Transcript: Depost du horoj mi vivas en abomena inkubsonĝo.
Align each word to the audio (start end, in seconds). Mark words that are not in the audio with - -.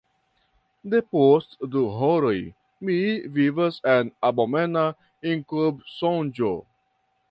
Depost 0.93 1.53
du 1.75 1.83
horoj 1.99 2.33
mi 2.89 2.97
vivas 3.37 3.81
en 3.95 4.13
abomena 4.33 4.89
inkubsonĝo. 5.35 6.57